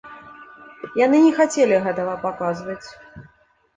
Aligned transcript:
Яны 1.05 1.17
не 1.25 1.33
хацелі 1.39 1.75
гэтага 1.89 2.13
паказваць. 2.27 2.83